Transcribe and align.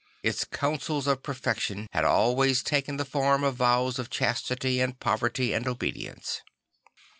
Its 0.23 0.45
counsels 0.45 1.05
of 1.05 1.21
perfection 1.21 1.85
had 1.91 2.03
always 2.03 2.63
taken 2.63 2.97
the 2.97 3.05
form 3.05 3.43
of 3.43 3.57
vows 3.57 3.99
of 3.99 4.09
chastity 4.09 4.81
and 4.81 4.99
poverty 4.99 5.53
and 5.53 5.67
obedience. 5.67 6.41